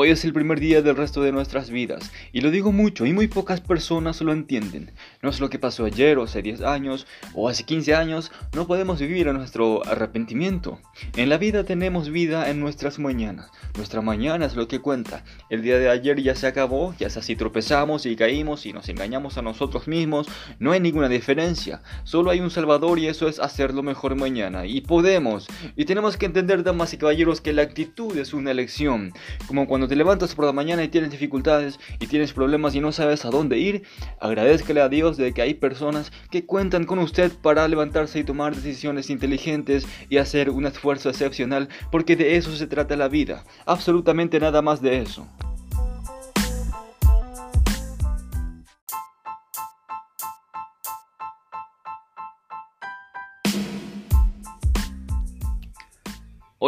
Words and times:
Hoy 0.00 0.10
es 0.10 0.24
el 0.24 0.32
primer 0.32 0.60
día 0.60 0.80
del 0.80 0.94
resto 0.94 1.22
de 1.22 1.32
nuestras 1.32 1.70
vidas, 1.70 2.12
y 2.30 2.40
lo 2.40 2.52
digo 2.52 2.70
mucho, 2.70 3.04
y 3.04 3.12
muy 3.12 3.26
pocas 3.26 3.60
personas 3.60 4.20
lo 4.20 4.32
entienden. 4.32 4.92
No 5.20 5.30
es 5.30 5.40
lo 5.40 5.50
que 5.50 5.58
pasó 5.58 5.84
ayer, 5.84 6.16
o 6.16 6.22
hace 6.22 6.42
10 6.42 6.62
años, 6.62 7.04
o 7.34 7.48
hace 7.48 7.64
15 7.64 7.92
años, 7.92 8.30
no 8.54 8.68
podemos 8.68 9.00
vivir 9.00 9.28
a 9.28 9.32
nuestro 9.32 9.84
arrepentimiento. 9.84 10.78
En 11.16 11.28
la 11.28 11.38
vida 11.38 11.64
tenemos 11.64 12.10
vida 12.10 12.48
en 12.50 12.60
nuestras 12.60 13.00
mañanas. 13.00 13.50
Nuestra 13.76 14.00
mañana 14.00 14.46
es 14.46 14.54
lo 14.54 14.68
que 14.68 14.78
cuenta. 14.78 15.24
El 15.50 15.62
día 15.62 15.80
de 15.80 15.90
ayer 15.90 16.22
ya 16.22 16.36
se 16.36 16.46
acabó, 16.46 16.94
ya 17.00 17.08
así 17.08 17.34
tropezamos 17.34 18.06
y 18.06 18.14
caímos 18.14 18.64
y 18.64 18.72
nos 18.72 18.88
engañamos 18.88 19.38
a 19.38 19.42
nosotros 19.42 19.88
mismos. 19.88 20.28
No 20.60 20.70
hay 20.70 20.78
ninguna 20.78 21.08
diferencia. 21.08 21.82
Solo 22.04 22.30
hay 22.30 22.38
un 22.38 22.50
Salvador 22.50 23.00
y 23.00 23.08
eso 23.08 23.26
es 23.26 23.40
hacerlo 23.40 23.82
mejor 23.82 24.14
mañana. 24.14 24.66
Y 24.66 24.82
podemos. 24.82 25.48
Y 25.74 25.84
tenemos 25.84 26.16
que 26.16 26.26
entender, 26.26 26.62
damas 26.62 26.92
y 26.94 26.98
caballeros, 26.98 27.40
que 27.40 27.52
la 27.52 27.62
actitud 27.62 28.16
es 28.16 28.34
una 28.34 28.52
elección. 28.52 29.12
Como 29.48 29.66
cuando 29.66 29.88
te 29.88 29.96
levantas 29.96 30.36
por 30.36 30.44
la 30.44 30.52
mañana 30.52 30.84
y 30.84 30.88
tienes 30.88 31.10
dificultades 31.10 31.80
y 31.98 32.06
tienes 32.06 32.32
problemas 32.32 32.76
y 32.76 32.80
no 32.80 32.92
sabes 32.92 33.24
a 33.24 33.30
dónde 33.30 33.58
ir, 33.58 33.82
agradezcale 34.20 34.80
a 34.80 34.88
Dios 34.88 35.07
de 35.16 35.32
que 35.32 35.42
hay 35.42 35.54
personas 35.54 36.12
que 36.30 36.44
cuentan 36.44 36.84
con 36.84 36.98
usted 36.98 37.32
para 37.42 37.66
levantarse 37.68 38.18
y 38.18 38.24
tomar 38.24 38.54
decisiones 38.54 39.10
inteligentes 39.10 39.86
y 40.08 40.18
hacer 40.18 40.50
un 40.50 40.66
esfuerzo 40.66 41.08
excepcional, 41.08 41.68
porque 41.90 42.16
de 42.16 42.36
eso 42.36 42.54
se 42.54 42.66
trata 42.66 42.96
la 42.96 43.08
vida, 43.08 43.44
absolutamente 43.66 44.40
nada 44.40 44.62
más 44.62 44.82
de 44.82 44.98
eso. 45.00 45.26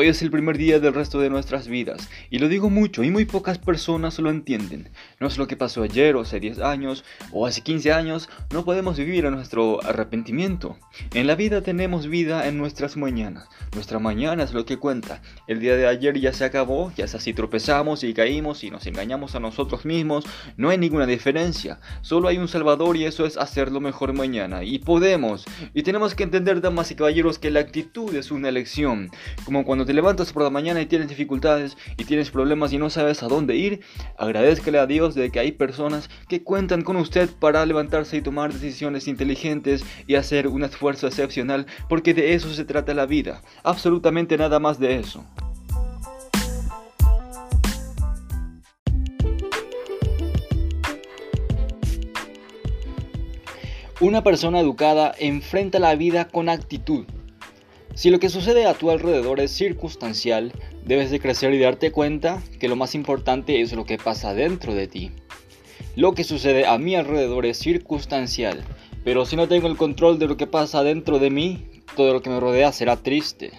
Hoy 0.00 0.08
es 0.08 0.22
el 0.22 0.30
primer 0.30 0.56
día 0.56 0.80
del 0.80 0.94
resto 0.94 1.20
de 1.20 1.28
nuestras 1.28 1.68
vidas, 1.68 2.08
y 2.30 2.38
lo 2.38 2.48
digo 2.48 2.70
mucho, 2.70 3.04
y 3.04 3.10
muy 3.10 3.26
pocas 3.26 3.58
personas 3.58 4.18
lo 4.18 4.30
entienden. 4.30 4.88
No 5.18 5.26
es 5.26 5.36
lo 5.36 5.46
que 5.46 5.58
pasó 5.58 5.82
ayer, 5.82 6.16
o 6.16 6.22
hace 6.22 6.40
10 6.40 6.60
años, 6.60 7.04
o 7.32 7.46
hace 7.46 7.60
15 7.60 7.92
años, 7.92 8.30
no 8.50 8.64
podemos 8.64 8.96
vivir 8.96 9.26
a 9.26 9.30
nuestro 9.30 9.84
arrepentimiento. 9.84 10.78
En 11.12 11.26
la 11.26 11.34
vida 11.34 11.60
tenemos 11.60 12.06
vida 12.06 12.48
en 12.48 12.56
nuestras 12.56 12.96
mañanas. 12.96 13.46
Nuestra 13.74 13.98
mañana 13.98 14.42
es 14.42 14.54
lo 14.54 14.64
que 14.64 14.78
cuenta. 14.78 15.20
El 15.46 15.60
día 15.60 15.76
de 15.76 15.86
ayer 15.86 16.18
ya 16.18 16.32
se 16.32 16.46
acabó, 16.46 16.90
ya 16.96 17.04
así 17.04 17.34
tropezamos 17.34 18.02
y 18.02 18.14
caímos 18.14 18.64
y 18.64 18.70
nos 18.70 18.86
engañamos 18.86 19.34
a 19.34 19.40
nosotros 19.40 19.84
mismos. 19.84 20.24
No 20.56 20.70
hay 20.70 20.78
ninguna 20.78 21.04
diferencia. 21.04 21.78
Solo 22.00 22.28
hay 22.28 22.38
un 22.38 22.48
Salvador 22.48 22.96
y 22.96 23.04
eso 23.04 23.26
es 23.26 23.36
hacerlo 23.36 23.80
mejor 23.80 24.14
mañana. 24.14 24.64
Y 24.64 24.78
podemos. 24.78 25.44
Y 25.74 25.82
tenemos 25.82 26.14
que 26.14 26.22
entender, 26.22 26.62
damas 26.62 26.90
y 26.90 26.94
caballeros, 26.94 27.38
que 27.38 27.50
la 27.50 27.60
actitud 27.60 28.14
es 28.14 28.30
una 28.30 28.48
elección. 28.48 29.10
Como 29.44 29.66
cuando 29.66 29.89
te 29.90 29.94
levantas 29.94 30.32
por 30.32 30.44
la 30.44 30.50
mañana 30.50 30.80
y 30.80 30.86
tienes 30.86 31.08
dificultades 31.08 31.76
y 31.96 32.04
tienes 32.04 32.30
problemas 32.30 32.72
y 32.72 32.78
no 32.78 32.90
sabes 32.90 33.24
a 33.24 33.26
dónde 33.26 33.56
ir, 33.56 33.80
agradezcale 34.16 34.78
a 34.78 34.86
Dios 34.86 35.16
de 35.16 35.32
que 35.32 35.40
hay 35.40 35.50
personas 35.50 36.08
que 36.28 36.44
cuentan 36.44 36.82
con 36.82 36.94
usted 36.94 37.28
para 37.40 37.66
levantarse 37.66 38.16
y 38.16 38.22
tomar 38.22 38.52
decisiones 38.52 39.08
inteligentes 39.08 39.84
y 40.06 40.14
hacer 40.14 40.46
un 40.46 40.62
esfuerzo 40.62 41.08
excepcional, 41.08 41.66
porque 41.88 42.14
de 42.14 42.34
eso 42.34 42.54
se 42.54 42.64
trata 42.64 42.94
la 42.94 43.04
vida, 43.04 43.42
absolutamente 43.64 44.38
nada 44.38 44.60
más 44.60 44.78
de 44.78 45.00
eso. 45.00 45.24
Una 53.98 54.22
persona 54.22 54.60
educada 54.60 55.12
enfrenta 55.18 55.80
la 55.80 55.96
vida 55.96 56.28
con 56.28 56.48
actitud. 56.48 57.06
Si 57.94 58.10
lo 58.10 58.20
que 58.20 58.28
sucede 58.28 58.66
a 58.66 58.74
tu 58.74 58.90
alrededor 58.90 59.40
es 59.40 59.50
circunstancial, 59.50 60.52
debes 60.84 61.10
de 61.10 61.20
crecer 61.20 61.52
y 61.54 61.58
darte 61.58 61.92
cuenta 61.92 62.42
que 62.58 62.68
lo 62.68 62.76
más 62.76 62.94
importante 62.94 63.60
es 63.60 63.72
lo 63.72 63.84
que 63.84 63.98
pasa 63.98 64.32
dentro 64.32 64.74
de 64.74 64.86
ti. 64.86 65.10
Lo 65.96 66.14
que 66.14 66.24
sucede 66.24 66.66
a 66.66 66.78
mi 66.78 66.94
alrededor 66.94 67.46
es 67.46 67.58
circunstancial, 67.58 68.62
pero 69.04 69.26
si 69.26 69.36
no 69.36 69.48
tengo 69.48 69.66
el 69.66 69.76
control 69.76 70.18
de 70.18 70.28
lo 70.28 70.36
que 70.36 70.46
pasa 70.46 70.82
dentro 70.82 71.18
de 71.18 71.30
mí, 71.30 71.66
todo 71.96 72.12
lo 72.12 72.22
que 72.22 72.30
me 72.30 72.40
rodea 72.40 72.72
será 72.72 72.96
triste. 72.96 73.52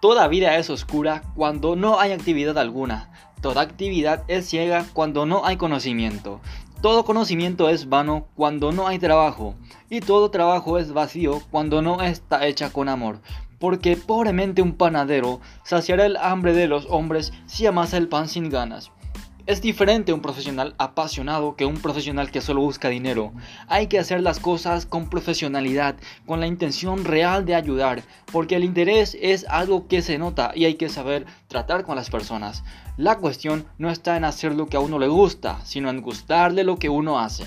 Toda 0.00 0.28
vida 0.28 0.56
es 0.58 0.70
oscura 0.70 1.24
cuando 1.34 1.74
no 1.74 1.98
hay 1.98 2.12
actividad 2.12 2.56
alguna. 2.56 3.10
Toda 3.42 3.62
actividad 3.62 4.22
es 4.28 4.48
ciega 4.48 4.86
cuando 4.92 5.26
no 5.26 5.44
hay 5.44 5.56
conocimiento. 5.56 6.40
Todo 6.80 7.04
conocimiento 7.04 7.68
es 7.68 7.88
vano 7.88 8.28
cuando 8.36 8.70
no 8.70 8.86
hay 8.86 9.00
trabajo. 9.00 9.56
Y 9.90 9.98
todo 9.98 10.30
trabajo 10.30 10.78
es 10.78 10.92
vacío 10.92 11.42
cuando 11.50 11.82
no 11.82 12.00
está 12.00 12.46
hecha 12.46 12.70
con 12.70 12.88
amor. 12.88 13.18
Porque 13.58 13.96
pobremente 13.96 14.62
un 14.62 14.74
panadero 14.74 15.40
saciará 15.64 16.06
el 16.06 16.16
hambre 16.16 16.52
de 16.52 16.68
los 16.68 16.86
hombres 16.88 17.32
si 17.46 17.66
amasa 17.66 17.96
el 17.96 18.06
pan 18.06 18.28
sin 18.28 18.50
ganas. 18.50 18.92
Es 19.48 19.62
diferente 19.62 20.12
un 20.12 20.20
profesional 20.20 20.74
apasionado 20.76 21.56
que 21.56 21.64
un 21.64 21.78
profesional 21.78 22.30
que 22.30 22.42
solo 22.42 22.60
busca 22.60 22.90
dinero. 22.90 23.32
Hay 23.66 23.86
que 23.86 23.98
hacer 23.98 24.20
las 24.20 24.40
cosas 24.40 24.84
con 24.84 25.08
profesionalidad, 25.08 25.96
con 26.26 26.38
la 26.38 26.46
intención 26.46 27.06
real 27.06 27.46
de 27.46 27.54
ayudar, 27.54 28.02
porque 28.30 28.56
el 28.56 28.64
interés 28.64 29.16
es 29.22 29.46
algo 29.48 29.88
que 29.88 30.02
se 30.02 30.18
nota 30.18 30.52
y 30.54 30.66
hay 30.66 30.74
que 30.74 30.90
saber 30.90 31.24
tratar 31.46 31.84
con 31.84 31.96
las 31.96 32.10
personas. 32.10 32.62
La 32.98 33.16
cuestión 33.16 33.64
no 33.78 33.88
está 33.88 34.18
en 34.18 34.24
hacer 34.24 34.54
lo 34.54 34.66
que 34.66 34.76
a 34.76 34.80
uno 34.80 34.98
le 34.98 35.08
gusta, 35.08 35.64
sino 35.64 35.88
en 35.88 36.02
gustarle 36.02 36.62
lo 36.62 36.76
que 36.76 36.90
uno 36.90 37.18
hace. 37.18 37.46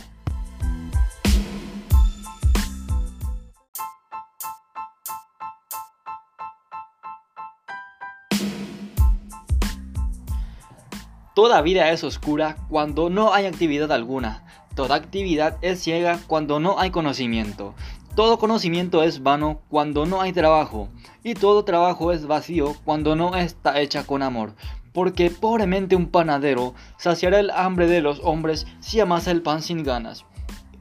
Toda 11.33 11.61
vida 11.61 11.91
es 11.91 12.03
oscura 12.03 12.57
cuando 12.67 13.09
no 13.09 13.33
hay 13.33 13.45
actividad 13.45 13.89
alguna. 13.93 14.43
Toda 14.75 14.95
actividad 14.95 15.57
es 15.61 15.81
ciega 15.81 16.19
cuando 16.27 16.59
no 16.59 16.77
hay 16.77 16.91
conocimiento. 16.91 17.73
Todo 18.17 18.37
conocimiento 18.37 19.01
es 19.01 19.23
vano 19.23 19.61
cuando 19.69 20.05
no 20.05 20.19
hay 20.19 20.33
trabajo. 20.33 20.89
Y 21.23 21.35
todo 21.35 21.63
trabajo 21.63 22.11
es 22.11 22.27
vacío 22.27 22.75
cuando 22.83 23.15
no 23.15 23.37
está 23.37 23.79
hecha 23.79 24.03
con 24.03 24.23
amor. 24.23 24.55
Porque 24.91 25.29
pobremente 25.29 25.95
un 25.95 26.07
panadero 26.07 26.73
saciará 26.97 27.39
el 27.39 27.49
hambre 27.51 27.87
de 27.87 28.01
los 28.01 28.19
hombres 28.25 28.67
si 28.81 28.99
amasa 28.99 29.31
el 29.31 29.41
pan 29.41 29.61
sin 29.61 29.83
ganas. 29.83 30.25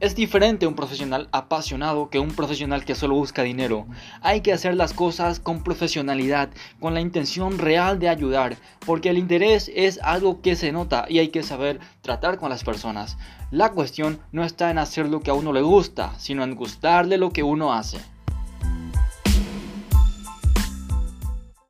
Es 0.01 0.15
diferente 0.15 0.65
un 0.65 0.73
profesional 0.73 1.29
apasionado 1.31 2.09
que 2.09 2.17
un 2.17 2.31
profesional 2.31 2.85
que 2.85 2.95
solo 2.95 3.13
busca 3.13 3.43
dinero. 3.43 3.85
Hay 4.21 4.41
que 4.41 4.51
hacer 4.51 4.73
las 4.73 4.93
cosas 4.93 5.39
con 5.39 5.63
profesionalidad, 5.63 6.49
con 6.79 6.95
la 6.95 7.01
intención 7.01 7.59
real 7.59 7.99
de 7.99 8.09
ayudar, 8.09 8.57
porque 8.83 9.09
el 9.09 9.19
interés 9.19 9.71
es 9.75 9.99
algo 10.01 10.41
que 10.41 10.55
se 10.55 10.71
nota 10.71 11.05
y 11.07 11.19
hay 11.19 11.27
que 11.27 11.43
saber 11.43 11.79
tratar 12.01 12.39
con 12.39 12.49
las 12.49 12.63
personas. 12.63 13.19
La 13.51 13.73
cuestión 13.73 14.19
no 14.31 14.43
está 14.43 14.71
en 14.71 14.79
hacer 14.79 15.07
lo 15.07 15.19
que 15.19 15.29
a 15.29 15.35
uno 15.35 15.53
le 15.53 15.61
gusta, 15.61 16.15
sino 16.17 16.43
en 16.43 16.55
gustarle 16.55 17.19
lo 17.19 17.29
que 17.29 17.43
uno 17.43 17.71
hace. 17.71 17.99